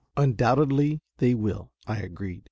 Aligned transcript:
"Undoubtedly 0.17 0.99
they 1.19 1.35
will," 1.35 1.69
I 1.85 1.97
agreed. 1.97 2.39